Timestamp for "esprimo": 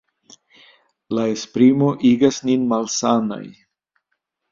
1.33-1.89